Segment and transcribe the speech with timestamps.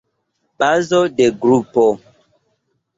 [0.59, 1.83] Bazo de grupo.